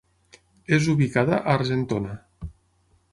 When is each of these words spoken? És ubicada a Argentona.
És 0.77 0.87
ubicada 0.93 1.37
a 1.39 1.53
Argentona. 1.57 2.17